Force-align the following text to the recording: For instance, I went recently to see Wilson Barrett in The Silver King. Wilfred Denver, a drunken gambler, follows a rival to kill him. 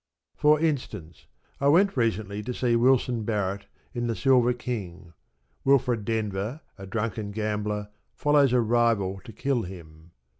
For 0.35 0.59
instance, 0.59 1.27
I 1.59 1.67
went 1.67 1.95
recently 1.95 2.41
to 2.41 2.55
see 2.55 2.75
Wilson 2.75 3.23
Barrett 3.23 3.67
in 3.93 4.07
The 4.07 4.15
Silver 4.15 4.51
King. 4.51 5.13
Wilfred 5.63 6.05
Denver, 6.05 6.61
a 6.75 6.87
drunken 6.87 7.29
gambler, 7.29 7.87
follows 8.15 8.51
a 8.51 8.61
rival 8.61 9.21
to 9.23 9.31
kill 9.31 9.61
him. 9.61 10.09